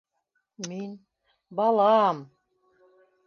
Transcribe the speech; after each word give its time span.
-Мин... 0.69 0.95
балам! 1.59 2.25